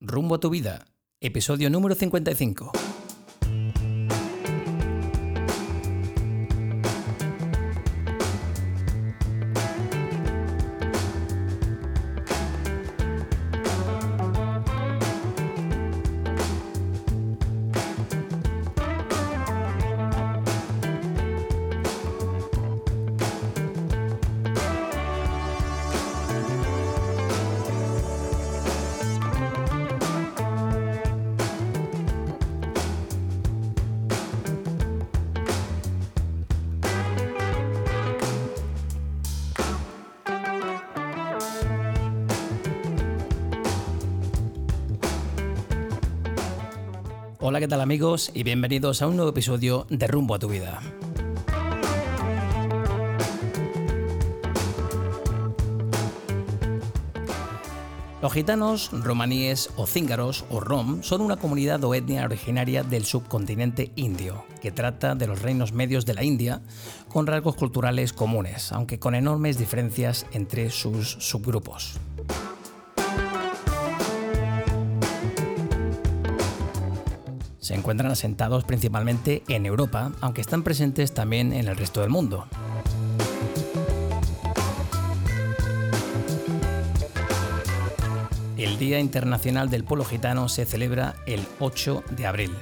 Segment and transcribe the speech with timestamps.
[0.00, 0.84] Rumbo a tu vida,
[1.20, 2.95] episodio número 55.
[47.66, 48.30] ¿Qué tal amigos?
[48.32, 50.80] Y bienvenidos a un nuevo episodio de Rumbo a tu vida.
[58.22, 63.90] Los gitanos, romaníes o cíngaros o rom son una comunidad o etnia originaria del subcontinente
[63.96, 66.62] indio, que trata de los reinos medios de la India
[67.08, 71.98] con rasgos culturales comunes, aunque con enormes diferencias entre sus subgrupos.
[77.66, 82.46] Se encuentran asentados principalmente en Europa, aunque están presentes también en el resto del mundo.
[88.56, 92.52] El Día Internacional del Pueblo Gitano se celebra el 8 de abril.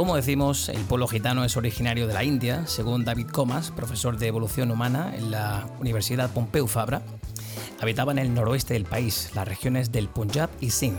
[0.00, 4.28] Como decimos, el pueblo gitano es originario de la India, según David Comas, profesor de
[4.28, 7.02] evolución humana en la Universidad Pompeu Fabra,
[7.80, 10.98] habitaba en el noroeste del país, las regiones del Punjab y Sindh.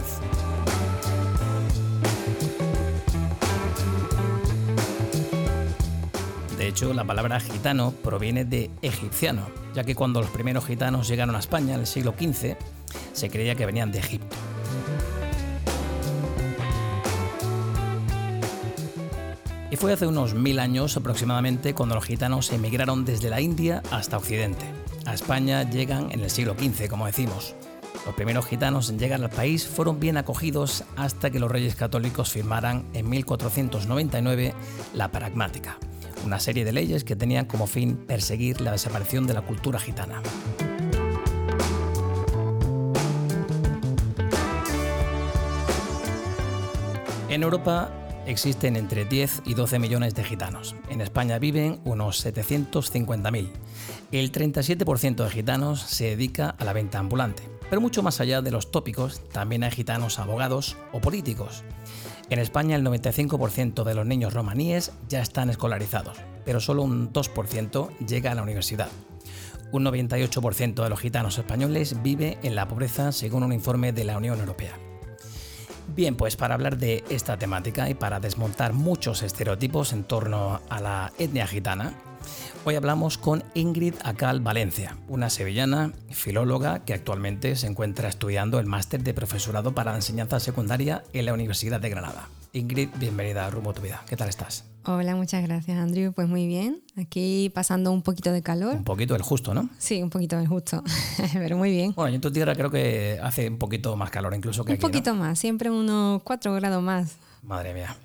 [6.57, 11.35] De hecho, la palabra gitano proviene de egipciano, ya que cuando los primeros gitanos llegaron
[11.35, 12.55] a España en el siglo XV,
[13.13, 14.35] se creía que venían de Egipto.
[19.69, 24.17] Y fue hace unos mil años aproximadamente cuando los gitanos emigraron desde la India hasta
[24.17, 24.81] Occidente.
[25.06, 27.56] A España llegan en el siglo XV, como decimos.
[28.06, 32.31] Los primeros gitanos en llegar al país fueron bien acogidos hasta que los reyes católicos
[32.31, 34.53] firmaran en 1499
[34.94, 35.78] la Pragmática,
[36.25, 40.22] una serie de leyes que tenían como fin perseguir la desaparición de la cultura gitana.
[47.29, 48.00] En Europa
[48.31, 50.75] existen entre 10 y 12 millones de gitanos.
[50.90, 53.50] En España viven unos 750.000.
[54.12, 57.44] El 37% de gitanos se dedica a la venta ambulante.
[57.69, 61.64] Pero mucho más allá de los tópicos, también hay gitanos abogados o políticos.
[62.30, 67.98] En España el 95% de los niños romaníes ya están escolarizados, pero solo un 2%
[68.00, 68.90] llega a la universidad.
[69.72, 74.18] Un 98% de los gitanos españoles vive en la pobreza según un informe de la
[74.18, 74.78] Unión Europea.
[75.88, 80.80] Bien, pues para hablar de esta temática y para desmontar muchos estereotipos en torno a
[80.80, 81.94] la etnia gitana,
[82.64, 88.68] hoy hablamos con Ingrid Acal Valencia, una sevillana filóloga que actualmente se encuentra estudiando el
[88.68, 92.30] máster de profesorado para la enseñanza secundaria en la Universidad de Granada.
[92.53, 94.03] Ingrid, bienvenida a Rumbo tu Vida.
[94.08, 94.70] ¿Qué tal estás?
[94.84, 96.12] Hola, muchas gracias, Andrew.
[96.12, 96.81] Pues muy bien.
[96.97, 98.75] Aquí pasando un poquito de calor.
[98.75, 99.69] Un poquito del justo, ¿no?
[99.78, 100.84] Sí, un poquito del justo.
[101.34, 101.94] Pero muy bien.
[101.96, 104.86] Bueno, en tu tierra creo que hace un poquito más calor incluso que un aquí.
[104.86, 107.18] Un poquito más, siempre unos 4 grados más.
[107.44, 107.96] Madre mía.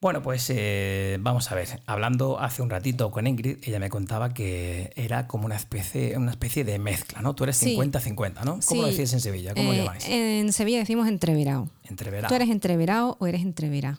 [0.00, 1.80] Bueno, pues eh, vamos a ver.
[1.86, 6.30] Hablando hace un ratito con Ingrid, ella me contaba que era como una especie, una
[6.30, 7.34] especie de mezcla, ¿no?
[7.34, 8.60] Tú eres 50-50, ¿no?
[8.64, 9.54] ¿Cómo lo decís en Sevilla?
[9.54, 10.06] ¿Cómo eh, lo llamáis?
[10.08, 11.68] En Sevilla decimos entreverado.
[11.82, 12.28] Entreverado.
[12.28, 13.98] ¿Tú eres entreverado o eres entrevera?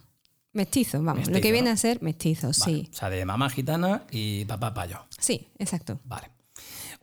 [0.57, 1.15] Mestizo, vamos.
[1.19, 1.73] Mestizo, lo que viene ¿no?
[1.73, 2.89] a ser mestizo, Vale, sí.
[2.91, 5.05] O sea, de mamá gitana y papá payo.
[5.19, 5.99] Sí, exacto.
[6.03, 6.31] Vale.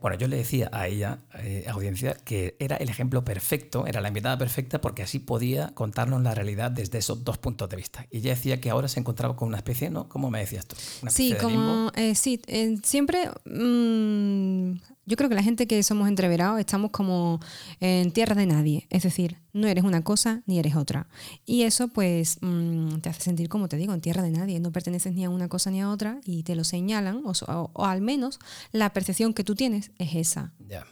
[0.00, 4.08] Bueno, yo le decía a ella, eh, audiencia, que era el ejemplo perfecto, era la
[4.08, 8.06] invitada perfecta porque así podía contarnos la realidad desde esos dos puntos de vista.
[8.10, 10.08] Y ella decía que ahora se encontraba con una especie, ¿no?
[10.10, 10.76] ¿Cómo me decías tú?
[11.00, 11.92] Una especie Sí, de como limbo.
[11.94, 14.72] eh, sí, eh, siempre mm,
[15.06, 17.40] yo creo que la gente que somos entreverados estamos como
[17.80, 21.06] en tierra de nadie, es decir, no eres una cosa ni eres otra.
[21.46, 24.72] Y eso pues mm, te hace sentir como te digo, en tierra de nadie, no
[24.72, 27.84] perteneces ni a una cosa ni a otra y te lo señalan o, o- o
[27.84, 28.38] al menos
[28.72, 30.52] la percepción que tú tienes es esa.
[30.68, 30.84] Ya.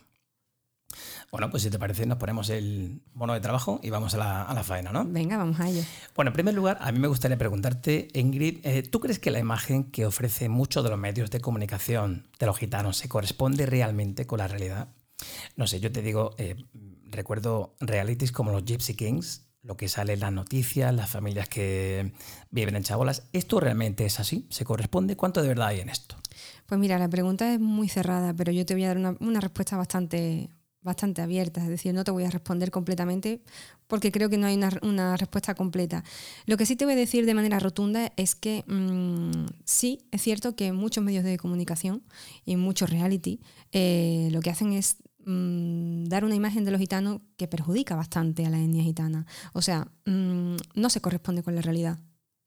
[1.33, 4.43] Bueno, pues si te parece, nos ponemos el mono de trabajo y vamos a la,
[4.43, 5.07] a la faena, ¿no?
[5.07, 5.81] Venga, vamos a ello.
[6.15, 9.39] Bueno, en primer lugar, a mí me gustaría preguntarte, Ingrid, eh, ¿tú crees que la
[9.39, 14.27] imagen que ofrece muchos de los medios de comunicación de los gitanos se corresponde realmente
[14.27, 14.89] con la realidad?
[15.57, 16.55] No sé, yo te digo, eh,
[17.05, 22.13] recuerdo realities como los Gypsy Kings, lo que sale en las noticias, las familias que
[22.51, 23.29] viven en chabolas.
[23.33, 24.47] ¿Esto realmente es así?
[24.51, 25.17] ¿Se corresponde?
[25.17, 26.17] ¿Cuánto de verdad hay en esto?
[26.67, 29.41] Pues mira, la pregunta es muy cerrada, pero yo te voy a dar una, una
[29.41, 30.51] respuesta bastante,
[30.83, 33.41] bastante abierta, es decir, no te voy a responder completamente
[33.87, 36.03] porque creo que no hay una, respuesta completa.
[36.47, 40.23] Lo que sí te voy a decir de manera rotunda es que mm, sí, es
[40.23, 42.03] cierto que muchos medios de comunicación
[42.45, 43.41] y muchos reality
[43.71, 48.47] eh, lo que hacen es mm, dar una imagen de los gitanos que perjudica bastante
[48.47, 49.27] a la etnia gitana.
[49.53, 51.99] O sea, mm, no se corresponde con la realidad.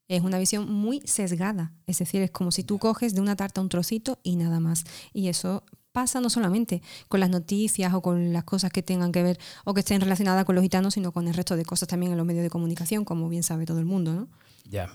[0.08, 3.60] Es una visión muy sesgada, es decir, es como si tú coges de una tarta
[3.60, 4.84] un trocito y nada más.
[5.12, 5.64] Y eso
[5.96, 9.72] pasa no solamente con las noticias o con las cosas que tengan que ver o
[9.72, 12.26] que estén relacionadas con los gitanos, sino con el resto de cosas también en los
[12.26, 14.28] medios de comunicación, como bien sabe todo el mundo, ¿no?
[14.68, 14.90] Ya.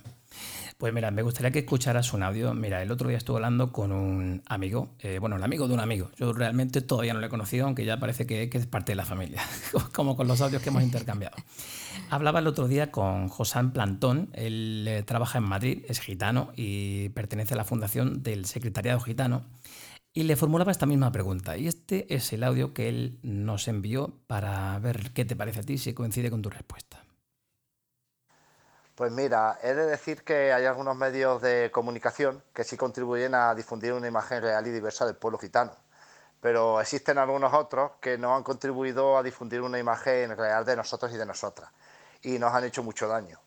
[0.78, 2.54] Pues mira, me gustaría que escucharas un audio.
[2.54, 5.80] Mira, el otro día estuve hablando con un amigo, eh, bueno, el amigo de un
[5.80, 6.12] amigo.
[6.18, 9.06] Yo realmente todavía no lo he conocido, aunque ya parece que, es parte de la
[9.06, 9.42] familia,
[9.96, 11.36] como con los audios que hemos intercambiado.
[12.12, 17.10] Hablaba el otro día con Josán Plantón, él eh, trabaja en Madrid, es gitano y
[17.10, 19.46] pertenece a la fundación del Secretariado Gitano
[20.14, 21.58] y le formulaba esta misma pregunta.
[21.58, 25.64] Y este es el audio que él nos envió para ver qué te parece a
[25.64, 27.04] ti, si coincide con tu respuesta.
[28.96, 33.56] Pues mira, he de decir que hay algunos medios de comunicación que sí contribuyen a
[33.56, 35.76] difundir una imagen real y diversa del pueblo gitano,
[36.40, 41.12] pero existen algunos otros que no han contribuido a difundir una imagen real de nosotros
[41.14, 41.72] y de nosotras,
[42.22, 43.40] y nos han hecho mucho daño.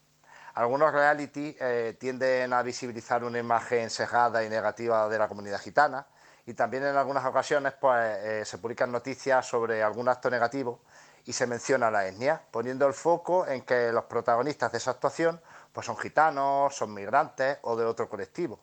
[0.54, 6.06] Algunos reality eh, tienden a visibilizar una imagen sesgada y negativa de la comunidad gitana,
[6.46, 10.80] y también en algunas ocasiones pues, eh, se publican noticias sobre algún acto negativo
[11.24, 15.40] y se menciona la etnia, poniendo el foco en que los protagonistas de esa actuación
[15.72, 18.60] pues, son gitanos, son migrantes o de otro colectivo.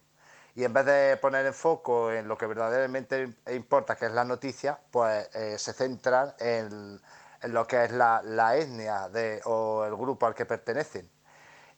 [0.54, 4.26] Y en vez de poner el foco en lo que verdaderamente importa, que es la
[4.26, 7.02] noticia, pues eh, se centran en,
[7.44, 8.22] lo que es la,
[8.56, 11.10] etnia de, o el grupo al que pertenecen.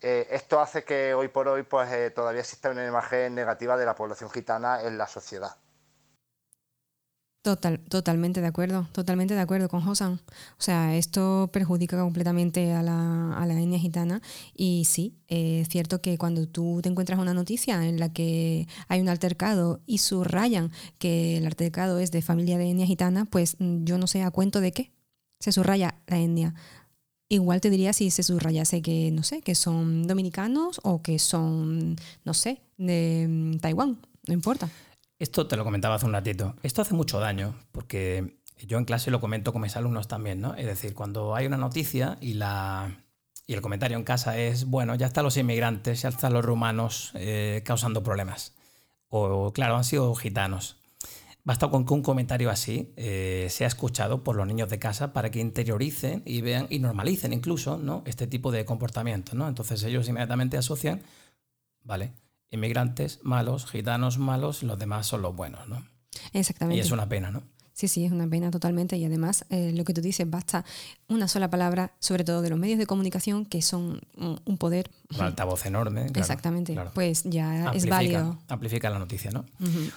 [0.01, 3.95] Eh, esto hace que hoy por hoy pues, todavía exista una imagen negativa de la
[3.95, 5.55] población gitana en la sociedad.
[7.43, 10.13] Total, totalmente de acuerdo, totalmente de acuerdo con Josan.
[10.13, 14.21] O sea, esto perjudica completamente a la, a la etnia gitana
[14.55, 19.01] y sí, es cierto que cuando tú te encuentras una noticia en la que hay
[19.01, 23.83] un altercado y subrayan que el altercado es de familia de etnia gitana, pues mm,
[23.83, 24.93] yo no sé a cuento de qué
[25.41, 26.55] se subraya la etnia.
[27.27, 31.97] Igual te diría si se subrayase que, no sé, que son dominicanos o que son,
[32.23, 33.97] no sé, de mm, Taiwán,
[34.27, 34.69] no importa.
[35.23, 36.57] Esto te lo comentaba hace un ratito.
[36.63, 40.53] Esto hace mucho daño porque yo en clase lo comento con mis alumnos también, ¿no?
[40.55, 42.99] Es decir, cuando hay una noticia y la
[43.47, 47.11] y el comentario en casa es, bueno, ya están los inmigrantes, ya están los rumanos
[47.13, 48.53] eh, causando problemas.
[49.07, 50.75] O, claro, han sido gitanos.
[51.45, 55.31] Basta con que un comentario así eh, sea escuchado por los niños de casa para
[55.31, 58.03] que interioricen y vean y normalicen incluso ¿no?
[58.05, 59.35] este tipo de comportamiento.
[59.35, 59.47] ¿no?
[59.47, 61.01] Entonces ellos inmediatamente asocian,
[61.81, 62.11] vale,
[62.53, 65.85] inmigrantes malos, gitanos malos, los demás son los buenos, ¿no?
[66.31, 66.77] Exactamente.
[66.77, 67.43] Y es una pena, ¿no?
[67.73, 68.95] Sí, sí, es una pena totalmente.
[68.97, 70.63] Y además, eh, lo que tú dices, basta
[71.07, 74.91] una sola palabra, sobre todo de los medios de comunicación, que son un poder.
[75.15, 76.05] Un altavoz enorme.
[76.13, 76.77] Exactamente.
[76.93, 78.37] Pues ya es válido.
[78.47, 79.45] Amplifica la noticia, ¿no?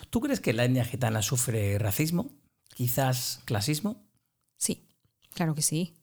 [0.09, 2.31] ¿Tú crees que la etnia gitana sufre racismo?
[2.75, 4.03] ¿Quizás clasismo?
[4.57, 4.89] Sí,
[5.35, 5.95] claro que sí.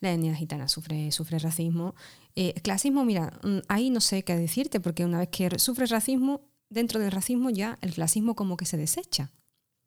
[0.00, 1.94] La etnia gitana sufre, sufre racismo
[2.36, 6.42] eh, clasismo, mira, mm, ahí no sé qué decirte, porque una vez que sufres racismo,
[6.68, 9.32] dentro del racismo ya el clasismo como que se desecha.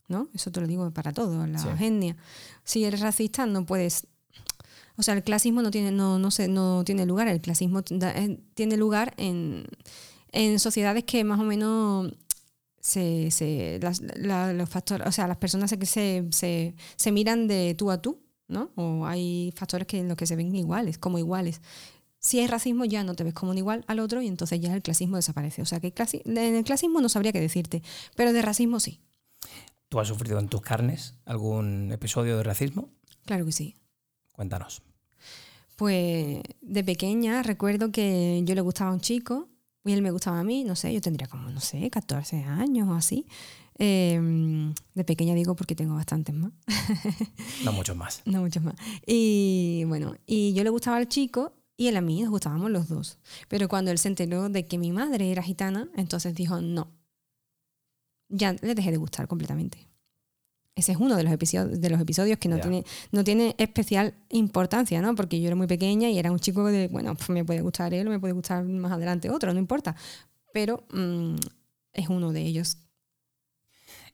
[0.09, 0.27] ¿no?
[0.33, 2.17] Eso te lo digo para todo, la etnia.
[2.63, 4.07] Si eres racista, no puedes.
[4.97, 7.27] O sea, el clasismo no tiene, no, no, sé, no tiene lugar.
[7.27, 9.65] El clasismo eh, tiene lugar en,
[10.31, 12.11] en sociedades que más o menos
[12.79, 17.89] se, se los factores, o sea, las personas que se, se, se, miran de tú
[17.89, 18.71] a tú, ¿no?
[18.75, 21.61] O hay factores que en los que se ven iguales, como iguales.
[22.19, 24.73] Si hay racismo ya no te ves como un igual al otro y entonces ya
[24.73, 25.61] el clasismo desaparece.
[25.61, 25.93] O sea que
[26.25, 27.83] en el clasismo no sabría qué decirte,
[28.15, 29.01] pero de racismo sí.
[29.89, 32.89] ¿Tú has sufrido en tus carnes algún episodio de racismo?
[33.25, 33.75] Claro que sí.
[34.31, 34.81] Cuéntanos.
[35.75, 39.49] Pues de pequeña recuerdo que yo le gustaba a un chico
[39.83, 42.87] y él me gustaba a mí, no sé, yo tendría como, no sé, 14 años
[42.87, 43.27] o así.
[43.79, 46.51] Em, de pequeña digo porque tengo bastantes más.
[47.63, 48.21] no muchos más.
[48.25, 48.75] No muchos más.
[49.05, 52.87] Y bueno, y yo le gustaba al chico y él a mí nos gustábamos los
[52.87, 53.17] dos.
[53.47, 56.91] Pero cuando él se enteró de que mi madre era gitana, entonces dijo no.
[58.29, 59.87] Ya le dejé de gustar completamente.
[60.75, 64.15] Ese es uno de los episodios, de los episodios que no, tiene, no tiene especial
[64.29, 65.13] importancia, ¿no?
[65.13, 67.93] Porque yo era muy pequeña y era un chico de, bueno, pues me puede gustar
[67.93, 69.95] él me puede gustar más adelante otro, no importa.
[70.51, 71.35] Pero mm,
[71.93, 72.77] es uno de ellos.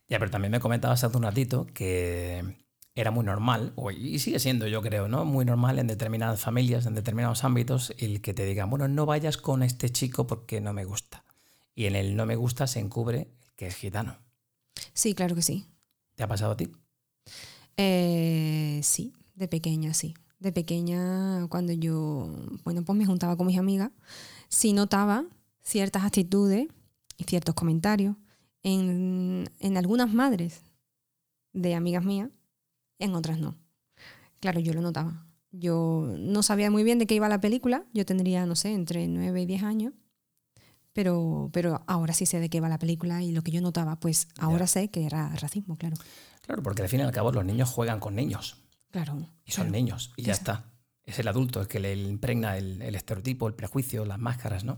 [0.09, 2.57] Ya, pero también me comentabas hace un ratito que
[2.95, 5.23] era muy normal, y sigue siendo yo creo, ¿no?
[5.23, 9.37] Muy normal en determinadas familias, en determinados ámbitos, el que te digan, bueno, no vayas
[9.37, 11.23] con este chico porque no me gusta.
[11.75, 14.17] Y en el no me gusta se encubre que es gitano.
[14.93, 15.67] Sí, claro que sí.
[16.15, 16.69] ¿Te ha pasado a ti?
[17.77, 20.15] Eh, sí, de pequeña, sí.
[20.39, 23.91] De pequeña, cuando yo, bueno, pues me juntaba con mis amigas,
[24.49, 25.25] sí notaba
[25.61, 26.67] ciertas actitudes
[27.17, 28.15] y ciertos comentarios
[28.63, 30.61] en, en algunas madres
[31.53, 32.29] de amigas mías,
[32.99, 33.55] en otras no.
[34.39, 35.25] Claro, yo lo notaba.
[35.51, 39.07] Yo no sabía muy bien de qué iba la película, yo tendría, no sé, entre
[39.07, 39.93] 9 y 10 años,
[40.93, 43.99] pero, pero ahora sí sé de qué va la película y lo que yo notaba,
[43.99, 45.95] pues ahora sé que era racismo, claro.
[46.41, 48.57] Claro, porque al fin y al cabo los niños juegan con niños.
[48.91, 49.27] Claro.
[49.45, 50.71] Y son niños, y ya está.
[51.03, 54.77] Es el adulto el que le impregna el, estereotipo, el prejuicio, las máscaras, ¿no?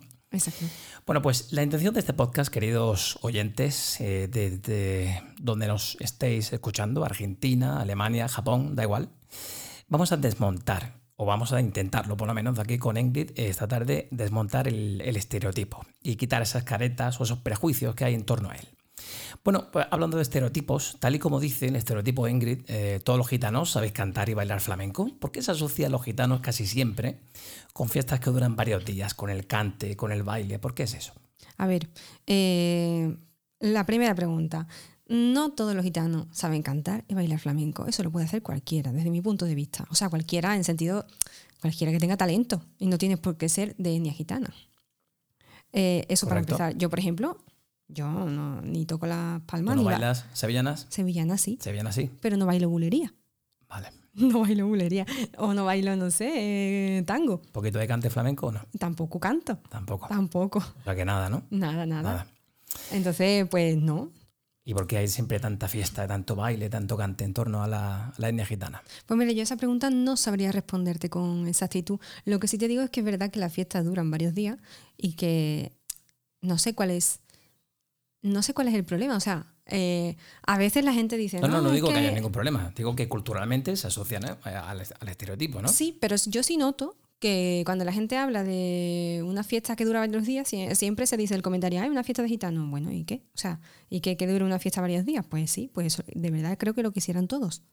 [1.05, 7.03] Bueno, pues la intención de este podcast, queridos oyentes, eh, de, donde nos estéis escuchando,
[7.03, 9.09] Argentina, Alemania, Japón, da igual,
[9.89, 14.07] vamos a desmontar, o vamos a intentarlo por lo menos aquí con Ingrid esta tarde,
[14.11, 18.55] desmontar el estereotipo y quitar esas caretas o esos prejuicios que hay en torno a
[18.55, 18.67] él.
[19.43, 23.27] Bueno, pues hablando de estereotipos, tal y como dice el estereotipo Ingrid, eh, todos los
[23.27, 25.09] gitanos sabéis cantar y bailar flamenco.
[25.19, 27.19] ¿Por qué se asocia a los gitanos casi siempre
[27.73, 30.59] con fiestas que duran varios días, con el cante, con el baile?
[30.59, 31.13] ¿Por qué es eso?
[31.57, 31.89] A ver,
[32.27, 33.15] eh,
[33.59, 34.67] la primera pregunta.
[35.07, 37.85] No todos los gitanos saben cantar y bailar flamenco.
[37.85, 39.85] Eso lo puede hacer cualquiera, desde mi punto de vista.
[39.89, 41.05] O sea, cualquiera en sentido,
[41.59, 42.63] cualquiera que tenga talento.
[42.77, 44.53] Y no tienes por qué ser de etnia gitana.
[45.73, 46.77] Eh, eso para empezar.
[46.77, 47.37] Yo, por ejemplo,
[47.93, 49.75] yo no, ni toco las palmas.
[49.75, 50.87] ¿No bailas sevillanas?
[50.89, 51.57] Sevillanas sí.
[51.61, 52.09] Sevillanas sí.
[52.21, 53.13] Pero no bailo bulería.
[53.67, 53.89] Vale.
[54.13, 55.05] No bailo bulería.
[55.37, 57.35] O no bailo, no sé, eh, tango.
[57.45, 58.59] ¿Un poquito de cante flamenco o no?
[58.77, 59.59] Tampoco canto.
[59.69, 60.09] Tampoco.
[60.09, 60.59] Tampoco.
[60.59, 61.43] O sea que nada, ¿no?
[61.49, 62.01] Nada, nada.
[62.01, 62.27] nada.
[62.91, 64.11] Entonces, pues no.
[64.63, 68.13] ¿Y por qué hay siempre tanta fiesta, tanto baile, tanto cante en torno a la,
[68.17, 68.83] la etnia gitana?
[69.05, 71.99] Pues mire, yo esa pregunta no sabría responderte con exactitud.
[72.25, 74.57] Lo que sí te digo es que es verdad que las fiestas duran varios días
[74.97, 75.71] y que
[76.41, 77.20] no sé cuál es
[78.21, 79.15] no sé cuál es el problema.
[79.15, 81.39] O sea, eh, a veces la gente dice.
[81.39, 81.95] No, no, no, digo que...
[81.95, 82.71] haya ningún problema.
[82.75, 84.35] Digo que culturalmente se asocian ¿eh?
[84.43, 85.67] al, estereotipo, ¿no?
[85.67, 89.99] Sí, pero yo sí noto que cuando la gente habla de una fiesta que dura
[89.99, 92.69] varios días, siempre se dice el comentario, hay una fiesta de gitanos.
[92.69, 93.23] Bueno, ¿y qué?
[93.35, 93.59] O sea,
[93.89, 95.25] ¿y qué que dure una fiesta varios días?
[95.27, 97.63] Pues sí, pues eso, de verdad creo que lo quisieran todos.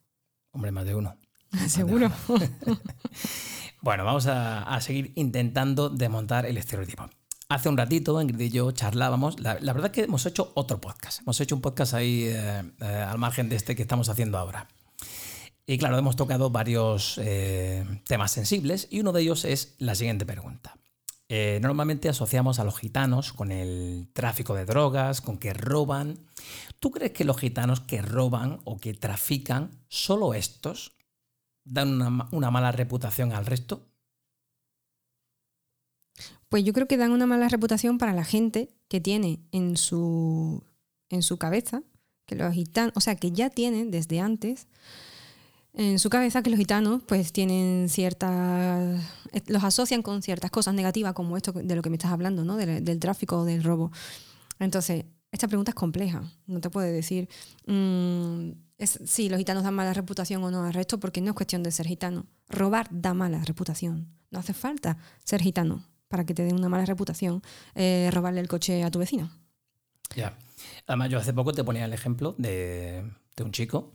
[0.50, 1.16] Hombre, más de uno.
[1.68, 2.12] Seguro.
[3.80, 7.08] bueno, vamos a seguir intentando desmontar el estereotipo.
[7.50, 9.40] Hace un ratito, Ingrid y yo charlábamos.
[9.40, 11.22] La, verdad es que hemos hecho otro podcast.
[11.22, 14.68] Hemos hecho un podcast ahí eh, eh, al margen de este que estamos haciendo ahora.
[15.66, 20.26] Y claro, hemos tocado varios eh, temas sensibles y uno de ellos es la siguiente
[20.26, 20.76] pregunta.
[21.62, 26.18] normalmente asociamos a los gitanos con el tráfico de drogas, con que roban.
[26.80, 30.98] ¿Tú crees que los gitanos que roban o que trafican, solo estos,
[31.64, 33.87] dan una mala reputación al resto?
[36.48, 40.64] Pues yo creo que dan una mala reputación para la gente que tiene en su,
[41.10, 41.82] en su cabeza,
[42.26, 44.66] que los gitanos, o sea, que ya tienen desde antes
[45.74, 49.00] en su cabeza que los gitanos pues tienen ciertas,
[49.32, 52.44] eh, los asocian con ciertas cosas negativas como esto de lo que me estás hablando,
[52.44, 52.56] ¿no?
[52.56, 53.92] Del, tráfico o del robo.
[54.58, 57.28] Entonces, esta pregunta es compleja, no te puede decir
[57.66, 61.62] mm, si los gitanos dan mala reputación o no al resto, porque no es cuestión
[61.62, 62.26] de ser gitano.
[62.48, 66.84] Robar da mala reputación, no hace falta ser gitano para que te den una mala
[66.84, 67.42] reputación,
[67.74, 69.30] eh, robarle el coche a tu vecino.
[70.16, 70.36] Ya.
[70.86, 73.04] Además, yo hace poco te ponía el ejemplo de,
[73.42, 73.94] un chico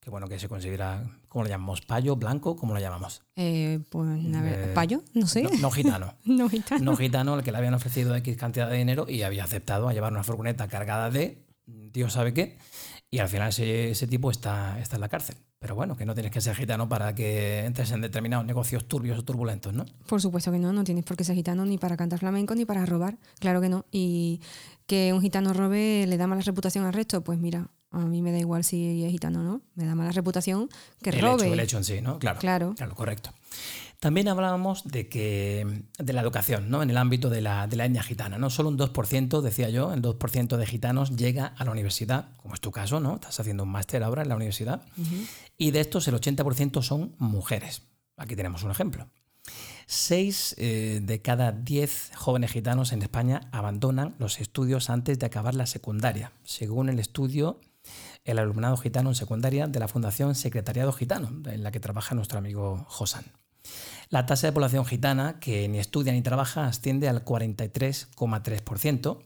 [0.00, 1.82] que bueno, que se considera, ¿cómo lo llamamos?
[1.82, 2.16] ¿Payo?
[2.16, 2.56] ¿Blanco?
[2.56, 3.22] ¿Cómo lo llamamos?
[3.36, 5.02] Eh, pues, a ver, ¿payo?
[5.12, 5.42] No sé.
[5.60, 6.14] No, gitano.
[6.24, 6.82] no gitano.
[6.82, 9.92] No gitano, al que le habían ofrecido X cantidad de dinero y había aceptado a
[9.92, 12.58] llevar una furgoneta cargada de Dios sabe qué,
[13.10, 15.36] y al final ese, ese tipo está, está en la cárcel.
[15.60, 19.18] Pero bueno, que no tienes que ser gitano para que entres en determinados negocios turbios
[19.18, 19.84] o turbulentos, ¿no?
[20.06, 22.64] Por supuesto que no, no tienes por qué ser gitano ni para cantar flamenco ni
[22.64, 23.84] para robar, claro que no.
[23.92, 24.40] Y
[24.86, 28.32] que un gitano robe le da mala reputación al resto, pues mira, a mí me
[28.32, 30.70] da igual si es gitano o no, me da mala reputación
[31.02, 31.44] que robe.
[31.44, 32.18] Hecho, el hecho en sí, ¿no?
[32.18, 32.74] Claro, claro.
[32.74, 33.30] Claro, correcto.
[34.00, 36.82] También hablábamos de, que, de la educación, ¿no?
[36.82, 38.48] En el ámbito de la, de la etnia gitana, ¿no?
[38.48, 42.62] Solo un 2%, decía yo, el 2% de gitanos llega a la universidad, como es
[42.62, 43.16] tu caso, ¿no?
[43.16, 44.82] Estás haciendo un máster ahora en la universidad.
[45.58, 47.82] Y de estos, el 80% son mujeres.
[48.16, 49.06] Aquí tenemos un ejemplo.
[49.84, 55.54] Seis eh, de cada diez jóvenes gitanos en España abandonan los estudios antes de acabar
[55.54, 57.60] la secundaria, según el estudio
[58.24, 62.38] El alumnado gitano en secundaria de la Fundación Secretariado Gitano, en la que trabaja nuestro
[62.38, 63.39] amigo Josan.
[64.08, 69.18] La tasa de población gitana que ni estudia ni trabaja asciende al 43,3%.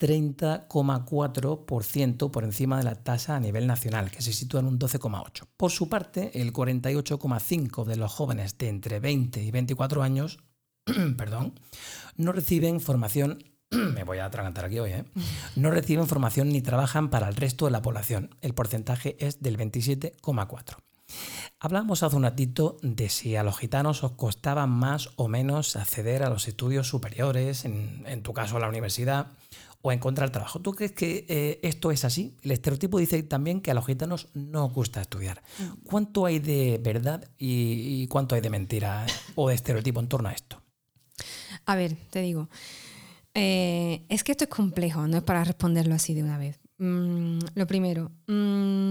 [0.00, 5.48] 30,4% por encima de la tasa a nivel nacional, que se sitúa en un 12,8%.
[5.56, 10.38] Por su parte, el 48,5% de los jóvenes de entre 20 y 24 años
[11.16, 11.54] perdón,
[12.16, 15.04] no reciben formación me voy a atragantar aquí hoy, ¿eh?
[15.56, 18.34] no reciben formación ni trabajan para el resto de la población.
[18.40, 20.76] El porcentaje es del 27,4.
[21.60, 26.22] Hablamos hace un ratito de si a los gitanos os costaba más o menos acceder
[26.22, 29.26] a los estudios superiores, en, tu caso a la universidad,
[29.82, 30.60] o encontrar trabajo.
[30.60, 32.36] ¿Tú crees que eh, esto es así?
[32.42, 35.42] El estereotipo dice también que a los gitanos no os gusta estudiar.
[35.84, 40.32] ¿Cuánto hay de verdad y, cuánto hay de mentira o de estereotipo en torno a
[40.32, 40.62] esto?
[41.66, 42.48] A ver, te digo,
[43.34, 46.60] eh, es que esto es complejo, no es para responderlo así de una vez.
[46.78, 48.87] Mm, lo primero, mm,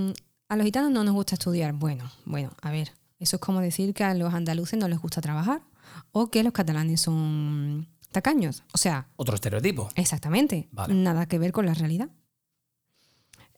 [0.50, 1.74] a los gitanos no nos gusta estudiar.
[1.74, 5.22] Bueno, bueno, a ver, eso es como decir que a los andaluces no les gusta
[5.22, 5.62] trabajar
[6.12, 8.64] o que los catalanes son tacaños.
[8.74, 9.08] O sea...
[9.16, 9.90] Otro estereotipo.
[9.96, 10.70] Exactamente.
[10.90, 12.10] Nada que ver con la realidad.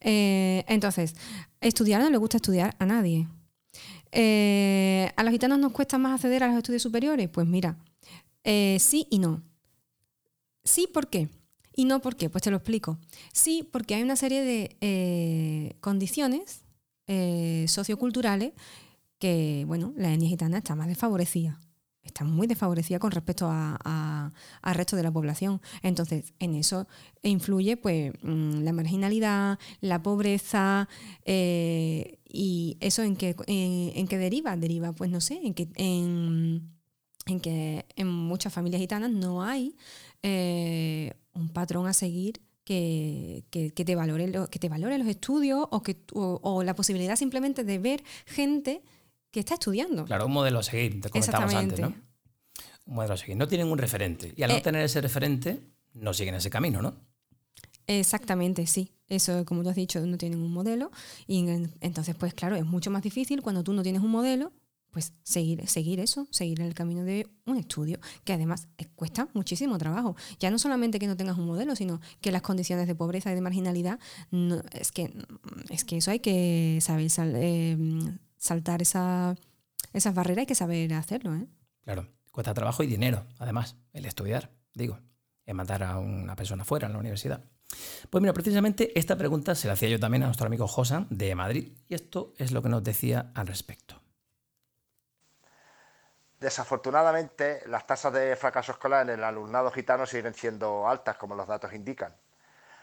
[0.01, 1.15] Eh, entonces,
[1.61, 3.27] estudiar no le gusta estudiar a nadie.
[4.11, 7.29] Eh, ¿A los gitanos nos cuesta más acceder a los estudios superiores?
[7.29, 7.77] Pues mira,
[8.43, 9.43] eh, sí y no.
[10.63, 11.29] Sí, ¿por qué?
[11.75, 12.29] Y no, ¿por qué?
[12.29, 12.97] Pues te lo explico.
[13.31, 16.63] Sí, porque hay una serie de condiciones
[17.11, 18.53] eh, socioculturales
[19.17, 21.59] que, bueno, la etnia gitana está más desfavorecida.
[22.03, 24.31] Está muy desfavorecida con respecto al
[24.75, 25.59] resto de la población.
[25.81, 26.87] Entonces, en eso
[27.23, 30.87] influye pues, mm, la marginalidad, la pobreza,
[31.25, 34.55] eh, y eso en qué en, deriva.
[34.55, 36.69] Deriva, pues no sé, en que en,
[37.41, 39.75] que en muchas familias gitanas no hay
[40.21, 45.97] eh, un patrón a seguir que, te, valore que te valore los estudios o, que,
[46.13, 48.83] o, la posibilidad simplemente de ver gente
[49.31, 50.05] que está estudiando.
[50.05, 51.95] Claro, un modelo a seguir, te comentábamos antes, ¿no?
[52.85, 53.37] Un modelo a seguir.
[53.37, 54.33] No tienen un referente.
[54.35, 55.59] Y al no eh, tener ese referente,
[55.93, 56.95] no siguen ese camino, ¿no?
[57.87, 58.91] Exactamente, sí.
[59.07, 60.91] Eso, como tú has dicho, no tienen un modelo.
[61.25, 61.43] Y
[61.81, 64.51] entonces, pues claro, es mucho más difícil cuando tú no tienes un modelo
[64.91, 69.77] pues seguir, seguir eso, seguir el camino de un estudio, que además eh, cuesta muchísimo
[69.77, 70.15] trabajo.
[70.39, 73.35] Ya no solamente que no tengas un modelo, sino que las condiciones de pobreza y
[73.35, 73.99] de marginalidad,
[74.71, 75.13] es, que,
[75.69, 79.35] es que eso hay que saber em, saltar esa,
[79.93, 81.35] esas barreras, hay que saber hacerlo.
[81.35, 81.47] ¿eh?
[81.83, 84.99] Claro, cuesta trabajo y dinero, además, el estudiar, digo,
[85.45, 87.43] el mandar a una persona fuera en la universidad.
[88.09, 91.35] Pues mira, precisamente esta pregunta se la hacía yo también a nuestro amigo Josan de
[91.35, 93.98] Madrid, y esto es lo que nos decía al respecto.
[96.39, 101.47] Desafortunadamente, las tasas de fracaso escolar en el alumnado gitano siguen siendo altas, como los
[101.47, 102.15] datos indican.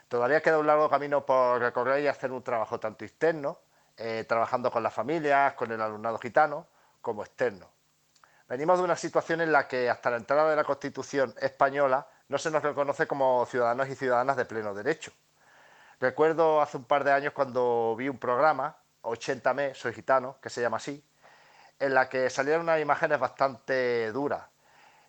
[0.08, 3.58] Todavía queda un largo camino por recorrer y hacer un trabajo tanto interno,
[3.96, 6.66] eh, trabajando con las familias, con el alumnado gitano,
[7.00, 7.68] como externo.
[8.46, 12.38] Venimos de una situación en la que hasta la entrada de la Constitución española no
[12.38, 15.12] se nos reconoce como ciudadanos y ciudadanas de pleno derecho.
[15.98, 20.60] Recuerdo hace un par de años cuando vi un programa, 80 soy gitano, que se
[20.60, 21.02] llama así,
[21.78, 24.42] en la que salieron unas imágenes bastante duras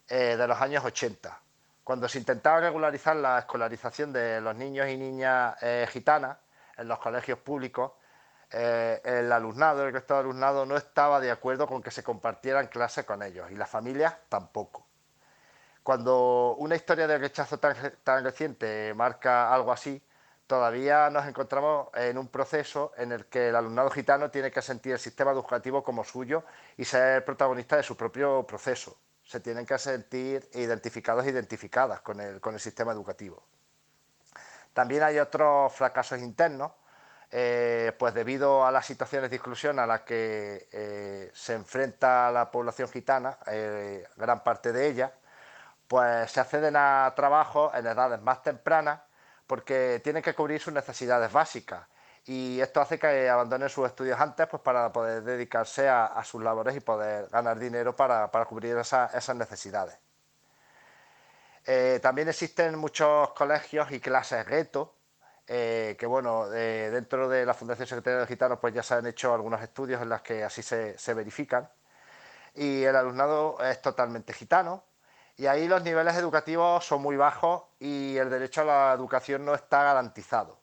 [0.08, 1.40] eh, de los años 80,
[1.84, 6.38] cuando se intentaba regularizar la escolarización de los niños y niñas eh, gitanas
[6.78, 7.94] en los colegios públicos.
[8.50, 12.68] Eh, el alumnado, el resto del alumnado no estaba de acuerdo con que se compartieran
[12.68, 14.86] clases con ellos y las familias tampoco.
[15.84, 20.02] Cuando una historia de rechazo tan reciente marca algo así,
[20.48, 24.94] todavía nos encontramos en un proceso en el que el alumnado gitano tiene que sentir
[24.94, 26.44] el sistema educativo como suyo
[26.78, 28.98] y ser protagonista de su propio proceso.
[29.26, 33.44] Se tienen que sentir identificados e identificadas con el, sistema educativo.
[34.74, 36.72] También hay otros fracasos internos,
[37.30, 42.50] eh, pues debido a las situaciones de exclusión a las que eh, se enfrenta la
[42.50, 45.12] población gitana, eh, gran parte de ella,
[45.90, 49.02] pues se acceden a trabajos en edades más tempranas
[49.48, 51.88] porque tienen que cubrir sus necesidades básicas
[52.28, 56.76] y esto hace que abandonen sus estudios antes pues, para poder dedicarse a, sus labores
[56.76, 59.98] y poder ganar dinero para, cubrir esas necesidades.
[61.66, 64.94] Eh, también existen muchos colegios y clases gueto,
[65.48, 69.34] eh, que bueno, dentro de la Fundación Secretaría de Gitanos pues ya se han hecho
[69.34, 71.70] algunos estudios en los que así se, se verifican.
[72.56, 74.84] Y el alumnado es totalmente gitano,
[75.38, 79.54] y ahí los niveles educativos son muy bajos y el derecho a la educación no
[79.54, 80.60] está garantizado.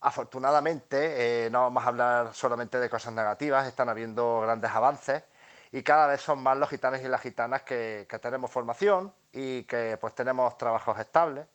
[0.00, 5.22] Afortunadamente, eh, no vamos a hablar solamente de cosas negativas, están habiendo grandes avances
[5.70, 9.98] y cada vez son más los gitanos y las gitanas que, tenemos formación y que
[10.00, 11.46] pues tenemos trabajos estables.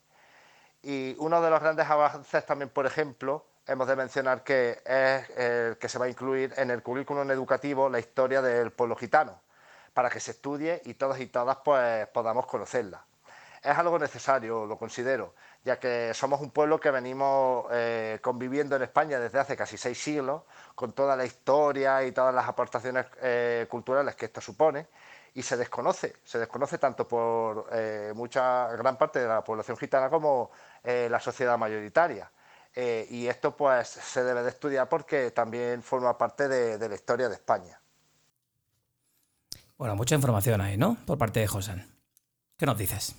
[0.84, 5.78] Y uno de los grandes avances también, por ejemplo, hemos de mencionar que es el
[5.78, 9.42] que se va a incluir en el currículum educativo la historia del pueblo gitano
[9.93, 13.06] para que se estudie y todos y todas pues, podamos conocerla.
[13.63, 18.82] Es algo necesario, lo considero, ya que somos un pueblo que venimos eh, conviviendo en
[18.82, 20.41] España desde hace casi seis siglos,
[20.75, 24.88] con toda la historia y todas las aportaciones eh, culturales que esto supone,
[25.34, 30.10] y se desconoce, se desconoce tanto por eh, mucha gran parte de la población gitana
[30.10, 30.51] como
[30.84, 32.29] la sociedad mayoritaria.
[32.75, 37.36] y esto pues se debe de estudiar porque también forma parte de, la historia de
[37.36, 37.79] España.
[39.84, 40.96] Bueno, mucha información ahí, ¿no?
[41.06, 41.74] Por parte de José.
[42.58, 43.17] ¿Qué nos dices?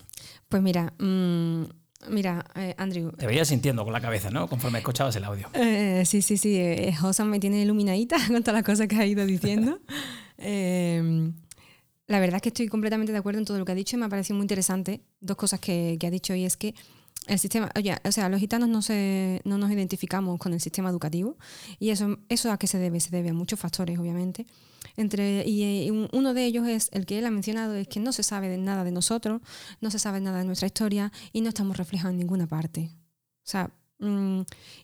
[0.48, 1.64] Pues mira, mm,
[2.08, 3.12] Mira, eh, Andrew.
[3.12, 4.48] Te veías sintiendo con la cabeza, ¿no?
[4.48, 5.50] Conforme escuchabas el audio.
[5.52, 6.56] Eh, sí, sí, sí.
[6.56, 6.94] Eh,
[7.26, 9.78] me tiene iluminadita con todas las cosas que ha ido diciendo.
[10.38, 11.34] Em,
[12.06, 14.00] la verdad es que estoy completamente de acuerdo en todo lo que ha dicho y
[14.00, 16.74] me ha parecido muy interesante dos cosas que, ha dicho y es que
[17.26, 20.90] el sistema, oye, o sea, los gitanos no, se, no nos identificamos con el sistema
[20.90, 21.36] educativo
[21.78, 24.46] y eso, eso a qué se debe, se debe a muchos factores, obviamente.
[24.96, 28.22] Entre, y, uno de ellos es el que él ha mencionado, es que no se
[28.22, 29.40] sabe de nada de nosotros,
[29.80, 32.90] no se sabe nada de nuestra historia y no estamos reflejados en ninguna parte.
[32.92, 33.70] O sea,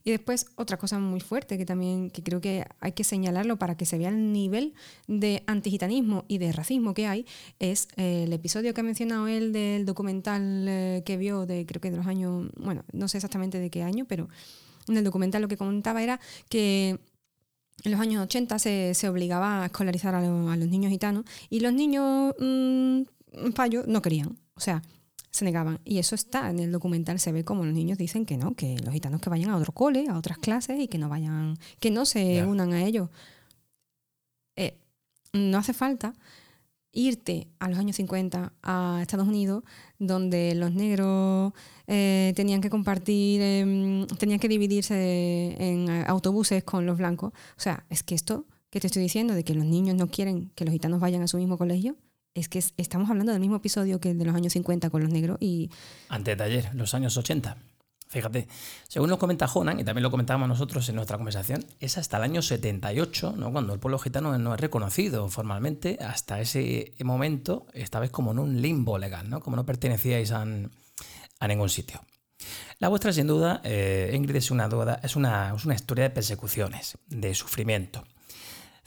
[0.05, 3.77] y después otra cosa muy fuerte que también que creo que hay que señalarlo para
[3.77, 4.75] que se vea el nivel
[5.07, 7.27] de antigitanismo y de racismo que hay
[7.59, 11.81] es eh, el episodio que ha mencionado él del documental eh, que vio de creo
[11.81, 14.29] que de los años, bueno, no sé exactamente de qué año, pero
[14.89, 16.99] en el documental lo que contaba era que
[17.85, 21.73] en los años 80 se, se obligaba a escolarizar a, los niños gitanos y los
[21.73, 23.03] niños mmm,
[23.87, 24.83] no querían, o sea,
[25.31, 25.81] se negaban.
[25.85, 28.77] Y eso está en el documental, se ve como los niños dicen que no, que
[28.79, 31.91] los gitanos que vayan a otro cole, a otras clases y que no vayan, que
[31.91, 33.09] no se unan a ellos.
[34.57, 34.77] Eh,
[35.33, 36.15] no hace falta
[36.93, 39.63] irte a los años 50 a Estados Unidos,
[39.99, 41.53] donde los negros
[41.87, 47.33] eh, tenían que compartir, em, tenían que dividirse en autobuses con los blancos.
[47.57, 50.51] O sea, es que esto que te estoy diciendo, de que los niños no quieren
[50.55, 51.97] que los gitanos vayan a su mismo colegio,
[52.35, 55.11] es que estamos hablando del mismo episodio que el de los años 50 con los
[55.11, 55.71] negros y...
[56.09, 57.57] Antes de ayer, los años 80.
[58.11, 58.49] Fíjate,
[58.89, 62.25] según lo comenta Jonan, y también lo comentábamos nosotros en nuestra conversación, es hasta el
[62.25, 63.53] año 78, ¿no?
[63.53, 68.61] cuando el pueblo gitano no es reconocido formalmente, hasta ese momento estabais como en un
[68.61, 69.41] limbo legal, ¿no?
[69.41, 72.01] como no pertenecíais a, ningún sitio.
[72.81, 76.11] La vuestra, sin duda, eh, Ingrid, es una, duda, es, una, es una historia de
[76.11, 78.03] persecuciones, de sufrimiento.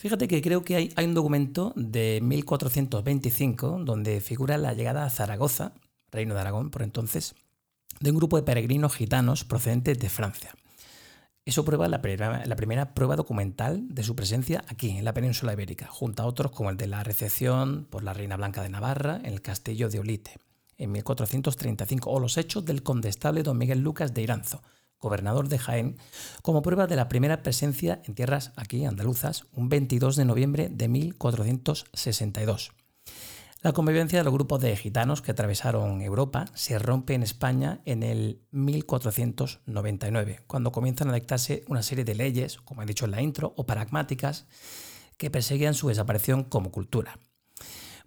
[0.04, 5.72] Fíjate que creo que hay, un documento de 1425 donde figura la llegada a Zaragoza,
[6.12, 7.36] reino de Aragón por entonces,
[8.02, 10.56] de un grupo de peregrinos gitanos procedentes de Francia.
[11.46, 15.54] Eso prueba la primera, la primera, prueba documental de su presencia aquí, en la península
[15.54, 19.22] ibérica, junto a otros como el de la recepción por la Reina Blanca de Navarra
[19.24, 20.32] en el castillo de Olite,
[20.78, 24.64] en 1435, o los hechos del condestable don Miguel Lucas de Iranzo,
[25.04, 25.98] gobernador de Jaén,
[26.42, 30.88] como prueba de la primera presencia en tierras aquí andaluzas, un 22 de noviembre de
[30.88, 32.72] 1462.
[33.62, 38.04] La convivencia de los grupos de gitanos que atravesaron Europa se rompe en España en
[38.04, 43.22] el 1499, cuando comienzan a dictarse una serie de leyes, como he dicho en la
[43.22, 44.48] intro, o pragmáticas,
[45.18, 47.20] que perseguían su desaparición como cultura.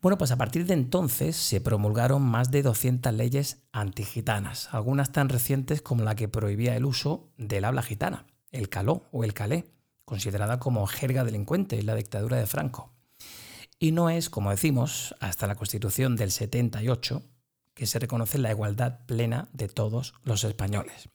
[0.02, 5.28] Bueno, pues a partir de entonces se promulgaron más de 200 leyes antigitanas, algunas tan
[5.28, 9.72] recientes como la que prohibía el uso del habla gitana, el caló o el calé,
[10.04, 12.92] considerada como jerga delincuente en la dictadura de Franco.
[13.78, 17.22] Y no es, como decimos, hasta la Constitución del 78
[17.74, 21.10] que se reconoce la igualdad plena de todos los españoles.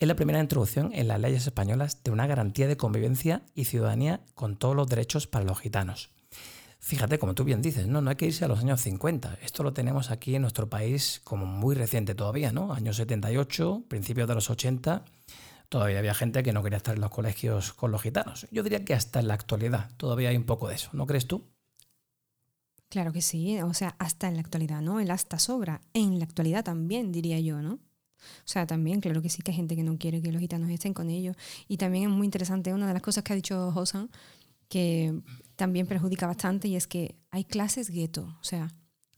[0.00, 4.24] Es la primera introducción en las leyes españolas de una garantía de convivencia y ciudadanía
[4.34, 6.10] con todos los derechos para los gitanos.
[6.84, 9.38] Fíjate, como tú bien dices, no, no hay que irse a los años 50.
[9.40, 12.74] Esto lo tenemos aquí en nuestro país como muy reciente todavía, ¿no?
[12.74, 15.02] Años 78, principios de los 80,
[15.70, 18.46] todavía había gente que no quería estar en los colegios con los gitanos.
[18.50, 21.26] Yo diría que hasta en la actualidad todavía hay un poco de eso, ¿no crees
[21.26, 21.48] tú?
[22.90, 25.00] Claro que sí, o sea, hasta en la actualidad, ¿no?
[25.00, 25.80] El hasta sobra.
[25.94, 27.76] En la actualidad también, diría yo, ¿no?
[27.76, 30.68] O sea, también, claro que sí que hay gente que no quiere que los gitanos
[30.68, 31.34] estén con ellos.
[31.66, 34.10] Y también es muy interesante, una de las cosas que ha dicho Josan,
[34.68, 35.22] que
[35.56, 38.36] también perjudica bastante, y es que hay clases gueto.
[38.40, 38.72] O sea,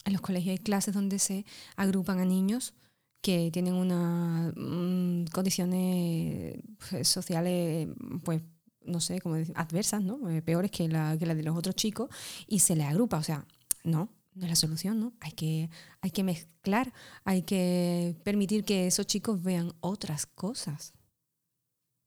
[0.05, 1.45] en los colegios hay clases donde se
[1.77, 2.75] agrupan a niños
[3.21, 7.89] que tienen unas mm, condiciones pues, sociales,
[8.23, 8.43] pues,
[8.85, 10.31] no sé, como decir, adversas, ¿no?
[10.31, 12.09] Eh, peores que la, que la de los otros chicos,
[12.47, 13.19] y se les agrupa.
[13.19, 13.45] O sea,
[13.83, 15.13] no, no es la solución, ¿no?
[15.21, 15.71] Hay que,
[16.01, 16.93] hay que mezclar,
[17.25, 20.93] hay que permitir que esos chicos vean otras cosas.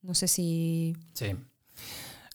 [0.01, 0.95] No sé si...
[1.13, 1.35] Sí.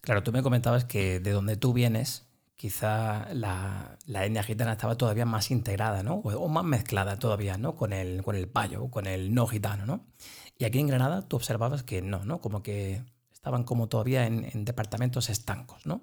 [0.04, 4.96] Claro, tú me comentabas que de donde tú vienes, quizá la, la etnia gitana estaba
[4.96, 6.16] todavía más integrada, ¿no?
[6.16, 7.74] O, más mezclada todavía, ¿no?
[7.74, 10.06] Con el, con el payo, con el no gitano, ¿no?
[10.58, 12.42] Y aquí en Granada tú observabas que no, ¿no?
[12.42, 16.02] Como que estaban como todavía en, en departamentos estancos, ¿no?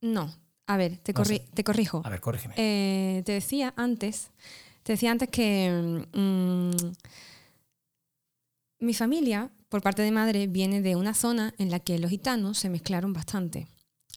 [0.00, 0.32] No,
[0.68, 2.02] a ver, te, te corrijo.
[2.04, 2.54] A ver, corrígeme.
[2.56, 4.30] Eh, te decía antes,
[4.84, 6.70] te decía antes que mm,
[8.80, 12.58] mi familia, por parte de madre, viene de una zona en la que los gitanos
[12.58, 13.68] se mezclaron bastante.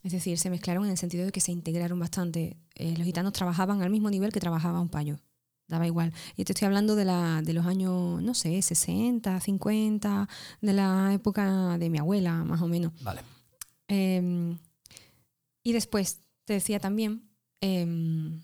[0.04, 2.58] Es decir, se mezclaron en el sentido de que se integraron bastante.
[2.76, 5.19] Eh, los gitanos trabajaban al mismo nivel que trabajaba un payo.
[5.67, 6.13] Daba igual.
[6.36, 10.30] Y te estoy hablando de, la, de los años, no sé, 60, 50,
[10.62, 12.91] de la época de mi abuela, más o menos.
[13.02, 13.21] Vale.
[13.88, 14.58] Em,
[15.62, 17.30] y después, te decía también...
[17.62, 18.41] Em,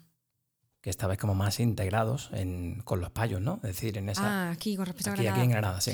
[0.81, 3.55] que estabais como más integrados en, con los payos, ¿no?
[3.55, 4.49] Es decir, en esa...
[4.49, 5.91] Ah, aquí, con respecto aquí, a Aquí en Granada, sí.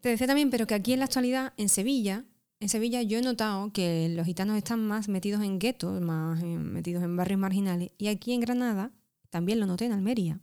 [0.00, 2.24] Te decía también, pero que aquí en la actualidad, en Sevilla,
[2.60, 6.46] en Sevilla yo he notado que los gitanos están más metidos en guetos, más eh,
[6.46, 7.90] metidos en barrios marginales.
[7.98, 8.92] Y aquí en Granada,
[9.30, 10.40] también lo noté en Almería,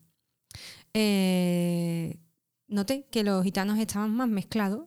[0.93, 2.19] eh,
[2.67, 4.85] noté que los gitanos estaban más mezclados.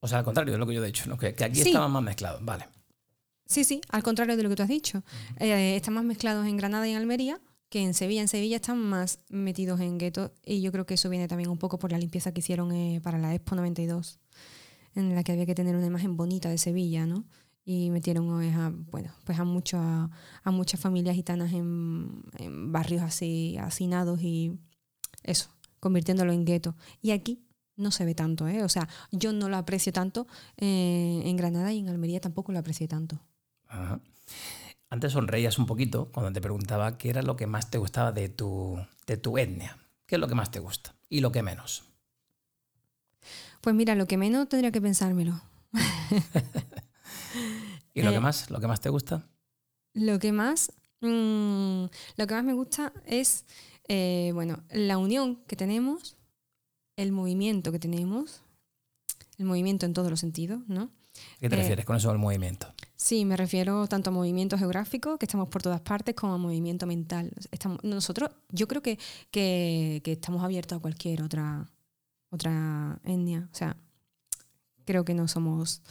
[0.00, 1.16] O sea, al contrario de lo que yo he dicho, ¿no?
[1.16, 2.68] que, aquí estaban más mezclados, vale.
[3.46, 5.04] Sí, sí, al contrario de lo que tú has dicho.
[5.38, 7.40] Eh, están más mezclados en Granada y en Almería
[7.74, 8.20] que en Sevilla.
[8.20, 11.58] En Sevilla están más metidos en guetos y yo creo que eso viene también un
[11.58, 12.70] poco por la limpieza que hicieron
[13.02, 14.20] para la Expo 92
[14.94, 17.24] en la que había que tener una imagen bonita de Sevilla, ¿no?
[17.64, 22.22] Y metieron a, bueno, pues a, mucho, a, muchas familias gitanas en,
[22.70, 24.56] barrios así hacinados y
[25.24, 26.76] eso, convirtiéndolo en gueto.
[27.02, 28.62] Y aquí no se ve tanto, ¿eh?
[28.62, 32.60] O sea, yo no lo aprecio tanto eh, en Granada y en Almería tampoco lo
[32.60, 33.18] aprecié tanto.
[34.94, 38.28] Antes sonreías un poquito cuando te preguntaba qué era lo que más te gustaba de
[38.28, 38.78] tu,
[39.08, 39.76] de tu etnia.
[40.06, 40.94] ¿Qué es lo que más te gusta?
[41.08, 41.82] Y lo que menos.
[43.60, 45.42] Pues mira, lo que menos tendría que pensármelo.
[47.92, 48.48] ¿Y lo que eh, más?
[48.50, 49.26] ¿Lo que más te gusta?
[49.94, 50.70] Lo que más.
[51.00, 53.46] Mm, lo que más me gusta es
[53.88, 56.16] eh, bueno, la unión que tenemos,
[56.94, 58.42] el movimiento que tenemos,
[59.38, 60.92] el movimiento en todos los sentidos, ¿no?
[61.40, 62.72] ¿Qué te eh, refieres con eso del movimiento?
[62.96, 66.86] Sí, me refiero tanto a movimiento geográfico, que estamos por todas partes, como a movimiento
[66.86, 67.30] mental.
[67.50, 68.98] Estamos, nosotros, yo creo que,
[69.30, 71.66] que, que estamos abiertos a cualquier otra
[72.34, 73.48] otra etnia.
[73.52, 73.76] O sea,
[74.84, 75.82] creo que no somos,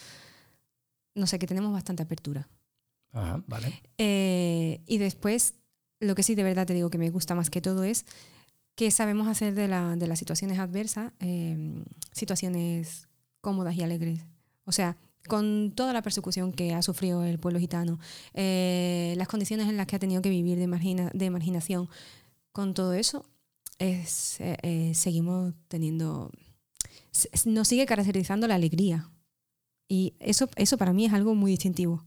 [1.15, 2.47] no sé, que tenemos bastante apertura.
[3.11, 3.81] Ajá, vale.
[3.97, 5.55] Eh, y después,
[5.99, 8.05] lo que sí de verdad te digo que me gusta más que todo es
[8.75, 13.07] que sabemos hacer de, las situaciones adversas eh, situaciones
[13.39, 14.25] cómodas y alegres.
[14.65, 17.99] O sea, con toda la persecución que ha sufrido el pueblo gitano,
[18.33, 21.89] eh, las condiciones en las que ha tenido que vivir de, margina, de marginación,
[22.51, 23.25] con todo eso,
[23.79, 26.31] es, eh, eh, seguimos teniendo,
[27.45, 29.09] nos sigue caracterizando la alegría.
[29.87, 32.03] Y eso, eso para mí es algo muy distintivo.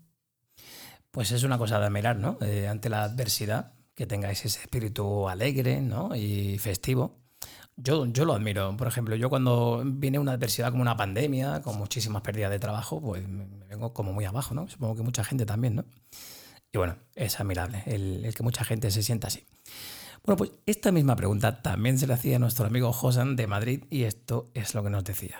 [1.10, 2.38] Pues es una cosa de admirar, ¿no?
[2.68, 6.14] Ante la adversidad, que tengáis ese espíritu alegre ¿no?
[6.14, 7.18] y festivo.
[7.76, 8.74] Yo, yo lo admiro.
[8.76, 13.00] Por ejemplo, yo cuando viene una adversidad como una pandemia, con muchísimas pérdidas de trabajo,
[13.00, 14.68] pues me vengo como muy abajo, ¿no?
[14.68, 15.84] Supongo que mucha gente también, ¿no?
[16.72, 19.46] Y bueno, es admirable el que mucha gente se sienta así.
[20.26, 23.84] Bueno, pues esta misma pregunta también se le hacía a nuestro amigo Josan de Madrid
[23.90, 25.38] y esto es lo que nos decía.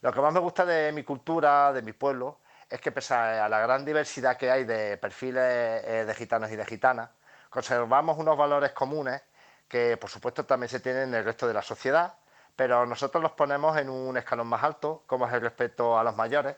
[0.00, 3.48] Lo que más me gusta de mi cultura, de mi pueblo, es que pese a
[3.48, 5.42] la gran diversidad que hay de perfiles
[5.84, 7.10] eh, de gitanos y de gitanas,
[7.50, 9.20] conservamos unos valores comunes
[9.70, 12.14] que por supuesto también se tienen en el resto de la sociedad,
[12.56, 16.16] pero nosotros los ponemos en un escalón más alto, como es el respeto a los
[16.16, 16.56] mayores,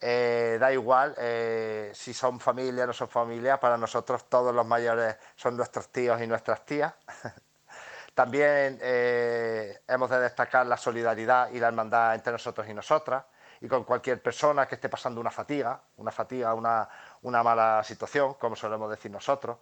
[0.00, 4.66] eh, da igual eh, si son familia o no son familia, para nosotros todos los
[4.66, 6.92] mayores son nuestros tíos y nuestras tías.
[8.14, 13.24] También eh, hemos de destacar la solidaridad y la hermandad entre nosotros y nosotras
[13.62, 16.88] y con cualquier persona que esté pasando una fatiga, una fatiga, una,
[17.22, 19.56] una mala situación, como solemos decir nosotros.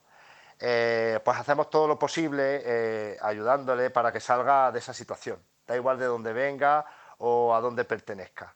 [0.58, 6.06] Pues hacemos todo lo posible ayudándole para que salga de esa situación, da igual de
[6.06, 6.84] dónde venga
[7.18, 8.54] o a dónde pertenezca.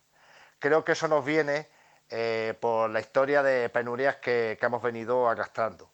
[0.59, 1.69] Creo que eso nos viene
[2.11, 5.91] eh, por la historia de penurias que, hemos venido arrastrando.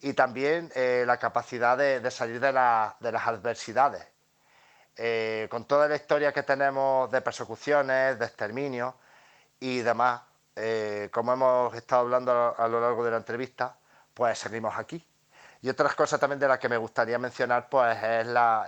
[0.00, 4.06] Y también eh, la capacidad de, salir de, las adversidades.
[4.96, 8.96] Eh, con toda la historia que tenemos de persecuciones, de exterminio
[9.58, 10.22] y demás,
[11.10, 13.78] como hemos estado hablando a, lo largo de la entrevista,
[14.12, 15.02] pues seguimos aquí.
[15.62, 18.66] Y otras cosas también de las que me gustaría mencionar, pues es la,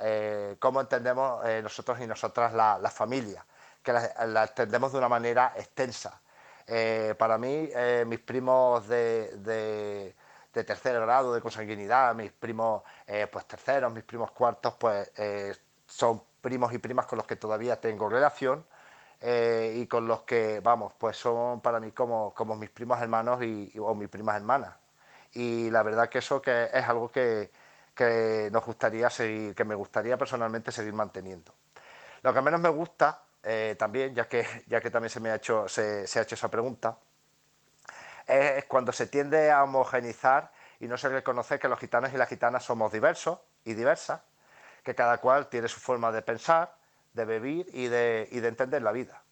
[0.58, 3.44] cómo entendemos nosotros y nosotras la, la familia
[3.82, 6.20] que la, entendemos de una manera extensa.
[6.66, 10.14] Eh, para mí, eh, mis primos de,
[10.52, 15.10] tercer grado de consanguinidad, mis primos eh, pues terceros, mis primos cuartos, pues
[15.86, 18.64] son primos y primas con los que todavía tengo relación
[19.20, 23.72] y con los que, vamos, pues son para mí como, como mis primos hermanos y,
[23.78, 24.81] o mis primas hermanas.
[25.34, 27.50] Y la verdad que eso que es algo que,
[27.94, 31.54] que nos gustaría seguir, que me gustaría personalmente seguir manteniendo.
[32.22, 35.36] Lo que menos me gusta eh, también, ya que, ya que también se me ha
[35.36, 36.98] hecho, se, ha hecho esa pregunta,
[38.26, 42.28] es cuando se tiende a homogenizar y no se reconoce que los gitanos y las
[42.28, 44.20] gitanas somos diversos, y diversas,
[44.82, 46.76] que cada cual tiene su forma de pensar,
[47.12, 49.22] de vivir y de, y de entender la vida.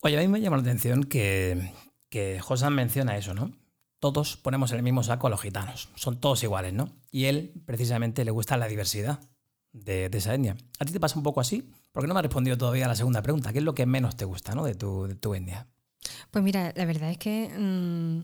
[0.00, 1.72] Oye, a mí me llama la atención que,
[2.08, 3.52] que Josan menciona eso, ¿no?
[4.00, 6.92] Todos ponemos en el mismo saco a los gitanos, son todos iguales, ¿no?
[7.10, 9.20] Y él precisamente le gusta la diversidad
[9.72, 10.56] de, esa etnia.
[10.78, 11.70] ¿A ti te pasa un poco así?
[11.92, 13.52] Porque no me ha respondido todavía a la segunda pregunta.
[13.52, 14.64] ¿Qué es lo que menos te gusta ¿no?
[14.64, 15.66] de, tu, de tu etnia?
[16.30, 17.48] Pues mira, la verdad es que...
[17.48, 18.22] Mm,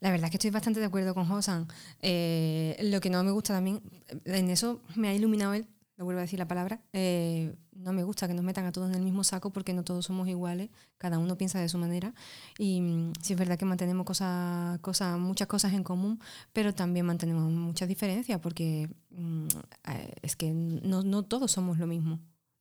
[0.00, 1.68] la verdad es que estoy bastante de acuerdo con Josan.
[2.00, 3.80] Eh, lo que no me gusta también,
[4.24, 5.68] en eso me ha iluminado él,
[6.04, 8.96] vuelvo a decir la palabra, eh, no me gusta que nos metan a todos en
[8.96, 12.14] el mismo saco porque no todos somos iguales, cada uno piensa de su manera
[12.58, 16.20] y mm, sí es verdad que mantenemos cosas, muchas cosas en común,
[16.52, 19.46] pero también mantenemos muchas diferencias porque mm,
[19.88, 22.20] eh, es que no, todos somos lo mismo,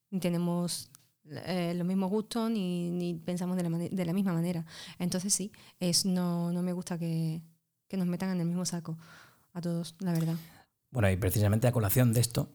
[0.10, 0.89] ni tenemos
[1.25, 4.65] eh, los mismos gustos ni, ni pensamos de la, de la, misma manera.
[4.99, 7.41] Entonces sí, es, no, no me gusta que,
[7.88, 8.97] que nos metan en el mismo saco
[9.54, 10.36] a todos, la verdad.
[10.91, 12.49] Bueno, y precisamente a colación de esto,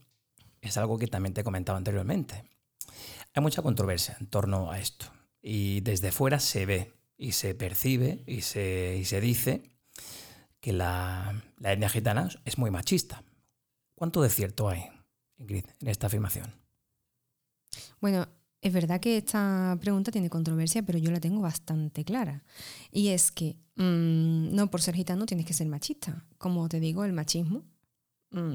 [0.61, 2.45] es algo que también te he comentado anteriormente.
[3.35, 5.07] Hay mucha controversia en torno a esto
[5.43, 9.63] y desde fuera se ve y se percibe y se, se dice
[10.61, 13.23] que la, la, etnia gitana es muy machista.
[13.95, 14.85] ¿Cuánto de cierto hay,
[15.39, 16.53] Ingrid, en esta afirmación?
[18.01, 18.27] Bueno,
[18.61, 22.43] es verdad que esta pregunta tiene controversia, pero yo la tengo bastante clara.
[22.91, 26.27] Y es que mmm, no por ser gitano tienes que ser machista.
[26.39, 27.76] Como te digo, el machismo Mm,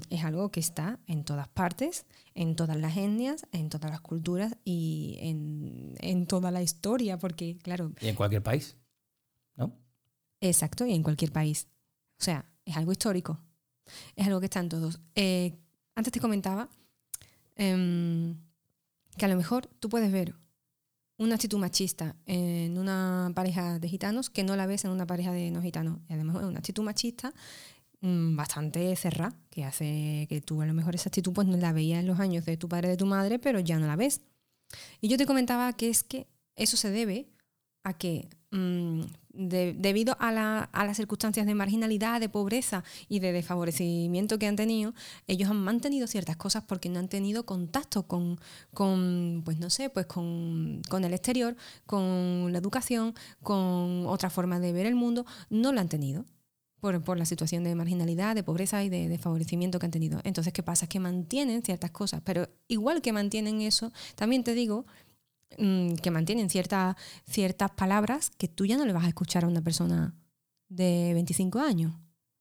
[0.09, 2.05] es algo que está en todas partes,
[2.35, 7.91] en todas las etnias, en todas las culturas y en, toda la historia, porque claro...
[7.99, 8.77] Y en cualquier país,
[9.55, 9.73] ¿no?
[10.39, 11.67] Exacto, y en cualquier país.
[12.19, 13.39] O sea, es algo histórico,
[14.15, 14.99] es algo que está en todos.
[15.15, 15.57] Eh,
[15.95, 16.69] antes te comentaba
[17.55, 18.37] em,
[19.17, 20.35] que a lo mejor tú puedes ver
[21.17, 25.31] una actitud machista en una pareja de gitanos que no la ves en una pareja
[25.31, 25.99] de no gitanos.
[26.07, 30.73] Y además es una actitud machista Mm, bastante cerrada, que hace que tú a lo
[30.73, 33.05] mejor esa actitud pues no la veías en los años de tu padre de tu
[33.05, 34.21] madre, pero ya no la ves.
[35.01, 37.27] Y yo te comentaba que es que eso se debe
[37.83, 39.01] a que mm,
[39.33, 44.93] debido a, las circunstancias de marginalidad, de pobreza y de desfavorecimiento que han tenido,
[45.27, 48.39] ellos han mantenido ciertas cosas porque no han tenido contacto con,
[49.45, 54.85] pues no sé, pues con, el exterior, con la educación, con otra forma de ver
[54.85, 56.25] el mundo, no lo han tenido
[56.81, 60.19] por, la situación de marginalidad, de pobreza y de desfavorecimiento que han tenido.
[60.23, 60.85] Entonces, ¿qué pasa?
[60.85, 64.85] Es que mantienen ciertas cosas, pero igual que mantienen eso, también te digo
[65.59, 66.95] mm, que mantienen ciertas
[67.29, 70.15] ciertas palabras que tú ya no le vas a escuchar a una persona
[70.69, 71.93] de 25 años.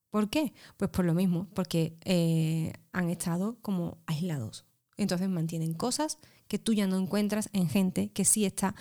[0.09, 0.53] ¿Por qué?
[0.77, 4.65] Pues por lo mismo, porque eh, han estado como aislados.
[4.97, 8.75] Entonces mantienen cosas que tú ya no encuentras en gente que sí está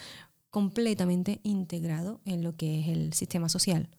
[0.49, 3.89] completamente integrado en lo que es el sistema social.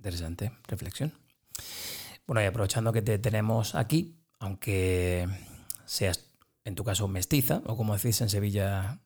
[0.00, 1.12] Interesante reflexión.
[2.26, 5.28] Bueno, y aprovechando que te tenemos aquí, aunque
[5.84, 6.24] seas
[6.64, 8.98] en tu caso mestiza, o como decís en Sevilla.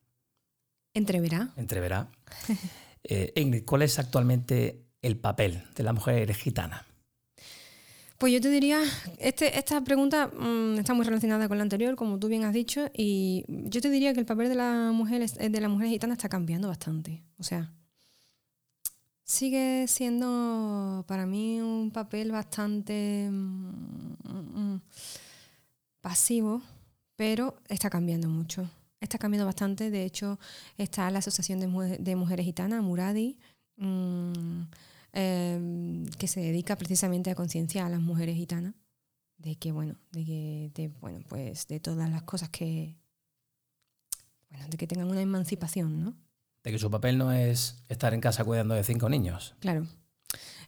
[0.94, 1.52] Entreverá.
[1.57, 2.12] Entreverá.
[3.02, 6.87] eh, Ingrid, ¿cuál es actualmente el papel de la mujer gitana?
[8.18, 8.80] Pues yo te diría,
[9.18, 12.88] este, esta pregunta mm, está muy relacionada con la anterior, como tú bien has dicho,
[12.94, 16.28] y yo te diría que el papel de la mujer, de la mujer gitana está
[16.28, 17.24] cambiando bastante.
[17.37, 17.72] O sea,
[19.25, 24.81] sigue siendo para mí un papel bastante mm, mm,
[26.01, 26.63] pasivo,
[27.17, 28.69] pero está cambiando mucho.
[29.01, 29.91] Está cambiando bastante.
[29.91, 30.39] De hecho,
[30.79, 33.39] está la Asociación de, Mujeres Gitanas, Muradi,
[33.77, 34.63] mm,
[35.13, 38.75] em, que se dedica precisamente a concienciar a las mujeres gitanas
[39.39, 42.97] de que, bueno, de que, de, bueno, pues de todas las cosas que,
[44.51, 46.15] bueno, de que tengan una emancipación, ¿no?
[46.64, 49.55] De que su papel no es estar en casa cuidando de cinco niños.
[49.61, 49.87] Claro.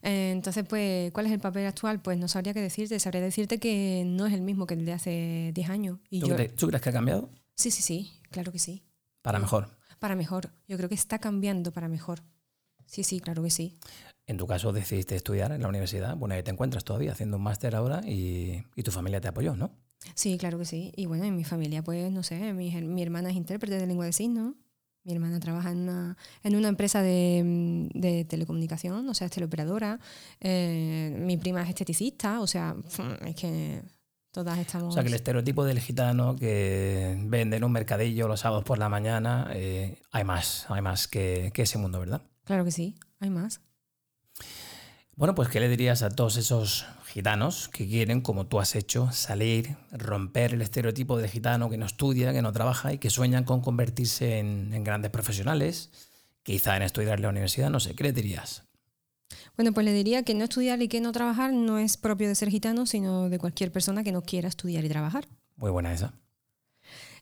[0.03, 2.01] Eh, entonces, pues, ¿cuál es el papel actual?
[2.01, 3.01] Pues no sabría qué decirte.
[3.01, 5.99] Sabría decirte que no es el mismo que el de hace 10 años.
[6.11, 7.31] Y ¿Tú, crees, que ha cambiado?
[7.55, 8.85] Sí, sí, sí, claro que sí.
[9.23, 9.71] ¿Para mejor?
[9.99, 10.51] Para mejor.
[10.69, 12.23] Yo creo que está cambiando para mejor.
[12.85, 13.79] Sí, sí, claro que sí.
[14.27, 16.15] En tu caso decidiste estudiar en la universidad.
[16.17, 19.73] Bueno, ahí te encuentras todavía haciendo un máster ahora y, tu familia te apoyó, ¿no?
[20.15, 20.93] Sí, claro que sí.
[20.95, 24.05] Y bueno, en mi familia, pues, no sé, mi, mi hermana es intérprete de lengua
[24.05, 24.55] de signos.
[25.07, 30.01] Mi hermana trabaja en una, en una empresa de, de, telecomunicación, o sea, es teleoperadora.
[30.41, 32.75] Eh, mi prima es esteticista, o sea,
[33.25, 33.83] es que
[34.33, 34.89] todas estamos...
[34.89, 38.79] O sea, que el estereotipo del gitano que vende en un mercadillo los sábados por
[38.79, 42.23] la mañana, eh, hay más, hay más que, que ese mundo, ¿verdad?
[42.43, 43.61] Claro que sí, hay más.
[45.17, 49.11] Bueno, pues ¿qué le dirías a todos esos gitanos que quieren, como tú has hecho,
[49.13, 53.45] salir, romper el estereotipo de gitano que no estudia, que no trabaja y que sueñan
[53.45, 55.91] con convertirse en, grandes profesionales,
[56.43, 57.71] quizá en estudiar en la universidad?
[57.71, 58.65] No sé, ¿qué le dirías?
[59.57, 62.35] Bueno, pues le diría que no estudiar y que no trabajar no es propio de
[62.35, 65.27] ser gitano, sino de cualquier persona que no quiera estudiar y trabajar.
[65.57, 66.13] Muy buena esa.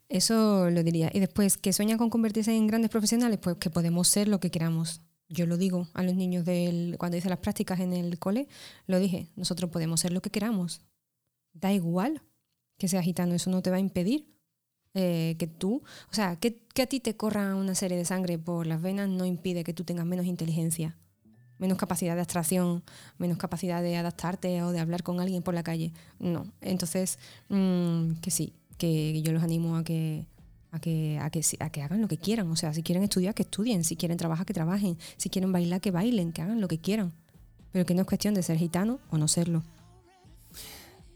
[0.08, 1.12] Eso lo diría.
[1.14, 4.50] Y después, que sueñan con convertirse en grandes profesionales, pues que podemos ser lo que
[4.50, 5.00] queramos.
[5.28, 8.48] Yo lo digo a los niños del, cuando hice las prácticas en el cole,
[8.86, 10.82] lo dije, nosotros podemos ser lo que queramos.
[11.52, 12.22] Da igual
[12.78, 14.26] que seas gitano, eso no te va a impedir
[14.94, 18.38] eh, que tú, o sea, que, que a ti te corra una serie de sangre
[18.38, 20.96] por las venas no impide que tú tengas menos inteligencia
[21.58, 22.82] menos capacidad de abstracción,
[23.18, 25.92] menos capacidad de adaptarte o de hablar con alguien por la calle.
[26.18, 26.46] No.
[26.60, 27.18] Entonces,
[27.48, 30.26] mm, que sí, que yo los animo a que,
[30.74, 31.30] a que, a,
[31.70, 32.50] que, hagan lo que quieran.
[32.50, 33.84] O sea, si quieren estudiar, que estudien.
[33.84, 34.98] Si quieren trabajar, que trabajen.
[35.16, 37.12] Si quieren bailar, que bailen, que hagan lo que quieran.
[37.70, 39.62] Pero que no es cuestión de ser gitano o no serlo.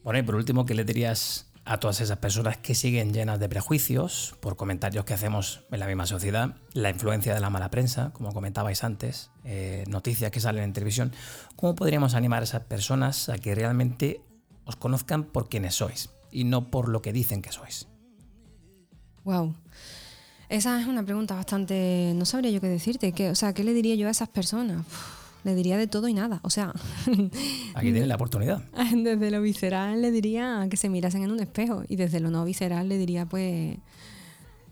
[0.05, 3.49] Bueno, y por último, ¿qué le dirías a todas esas personas que siguen llenas de
[3.49, 8.11] prejuicios por comentarios que hacemos en la misma sociedad, la influencia de la mala prensa,
[8.15, 11.13] como comentabais antes, eh, noticias que salen en televisión,
[11.57, 14.23] ¿cómo podríamos animar a esas personas a que realmente
[14.65, 17.89] os conozcan por quienes sois y no por lo que dicen que sois?
[19.25, 19.55] Wow.
[20.49, 22.13] Esa es una pregunta bastante.
[22.15, 23.13] No sabría yo qué decirte.
[23.13, 24.85] ¿Qué, o sea, ¿qué le diría yo a esas personas?
[25.45, 26.41] le diría de todo y nada.
[26.43, 26.73] O sea.
[27.75, 28.63] Aquí tienen la oportunidad.
[28.95, 31.85] Desde lo visceral le diría que se mirasen en un espejo.
[31.89, 33.77] Y desde lo no visceral le diría, pues.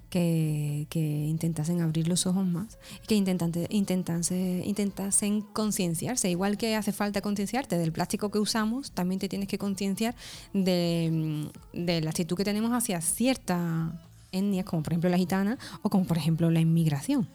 [0.08, 2.78] Que, que intentasen abrir los ojos más.
[3.06, 6.30] Que intentase, intentase, intentasen concienciarse.
[6.30, 10.14] Igual que hace falta concienciarte del plástico que usamos, también te tienes que concienciar
[10.54, 13.92] de, de la actitud que tenemos hacia ciertas
[14.36, 17.28] etnias, como por ejemplo la gitana o como por ejemplo la inmigración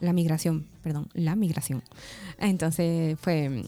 [0.00, 1.82] la migración, perdón, la migración.
[2.38, 3.66] Entonces, pues,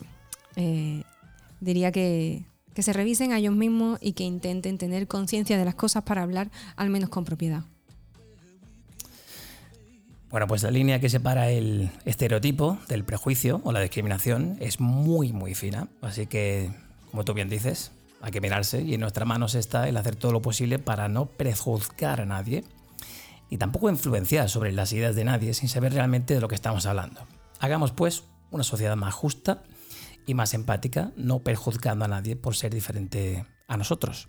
[1.60, 2.44] diría que,
[2.74, 6.22] que se revisen a ellos mismos y que intenten tener conciencia de las cosas para
[6.22, 7.62] hablar al menos con propiedad.
[10.30, 15.32] Bueno, pues la línea que separa el estereotipo del prejuicio o la discriminación es muy,
[15.32, 15.88] muy fina.
[16.02, 16.70] Así que,
[17.10, 20.32] como tú bien dices, hay que mirarse y en nuestras manos está el hacer todo
[20.32, 22.64] lo posible para no prejuzgar a nadie
[23.50, 26.86] y tampoco influenciar sobre las ideas de nadie sin saber realmente de lo que estamos
[26.86, 27.26] hablando.
[27.60, 29.62] Hagamos pues una sociedad más justa
[30.26, 34.28] y más empática, no perjuzgando a nadie por ser diferente a nosotros.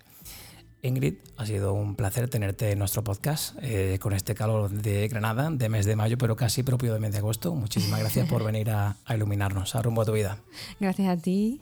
[0.82, 5.50] Ingrid, ha sido un placer tenerte en nuestro podcast eh, con este calor de Granada,
[5.52, 7.54] de mes de mayo, pero casi propio de mes de agosto.
[7.54, 10.38] Muchísimas gracias por venir a, iluminarnos, a rumbo a tu vida.
[10.80, 11.62] Gracias a ti,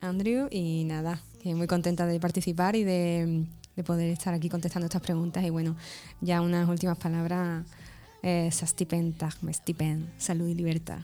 [0.00, 3.46] Andrew, y nada, que muy contenta de participar y de
[3.76, 5.44] de poder estar aquí contestando estas preguntas.
[5.44, 5.76] Y bueno,
[6.20, 7.64] ya unas últimas palabras.
[8.22, 8.50] Eh,
[10.18, 10.98] salud y libertad.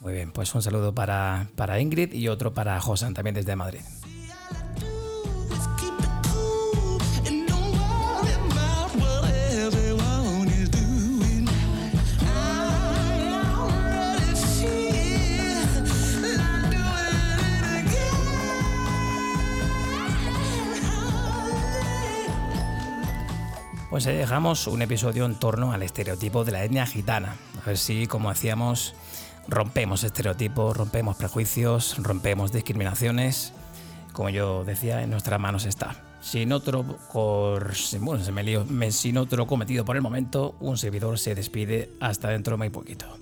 [0.00, 3.80] Muy bien, pues un saludo para, para Ingrid y otro para Josan, también desde Madrid.
[23.98, 27.34] Pues ahí dejamos un episodio en torno al estereotipo de la etnia gitana.
[27.60, 28.94] A ver si, como hacíamos,
[29.48, 33.52] rompemos estereotipos, rompemos prejuicios, rompemos discriminaciones.
[34.12, 35.96] Como yo decía, en nuestras manos está.
[36.20, 41.34] Sin otro, bueno, se me lío, sin otro cometido por el momento, un servidor se
[41.34, 43.18] despide hasta dentro de muy poquito.